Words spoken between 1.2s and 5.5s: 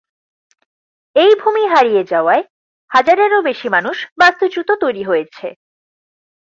এই ভূমি হারিয়ে যাওয়ায় হাজারেরও বেশি মানুষ বাস্তুচ্যুত তৈরি হয়েছে।